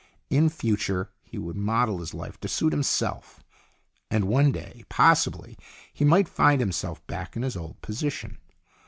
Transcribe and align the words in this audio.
In 0.31 0.49
future 0.49 1.11
he 1.21 1.37
would 1.37 1.55
model 1.55 1.99
his 1.99 2.11
life 2.15 2.39
to 2.39 2.47
suit 2.47 2.73
himself, 2.73 3.43
and 4.09 4.25
one 4.25 4.51
day, 4.51 4.83
possibly, 4.89 5.59
he 5.93 6.03
might 6.03 6.27
find 6.27 6.59
himself 6.59 7.05
back 7.05 7.35
in 7.35 7.43
his 7.43 7.55
old 7.55 7.79
position. 7.83 8.39